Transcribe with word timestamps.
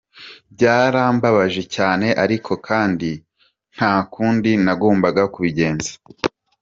Byarambabaje 0.53 1.61
cyane 1.75 2.07
ariko 2.23 2.51
kandi 2.67 3.09
ntakundi 3.75 4.51
nagombaga 4.65 5.23
kubigenza. 5.33 5.91